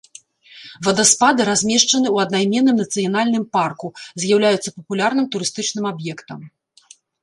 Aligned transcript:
Вадаспады 0.87 1.41
размешчаны 1.49 2.07
ў 2.13 2.17
аднайменным 2.25 2.75
нацыянальным 2.85 3.45
парку, 3.61 3.87
з'яўляюцца 4.27 4.69
папулярным 4.81 5.25
турыстычным 5.33 5.85
аб'ектам. 5.97 6.39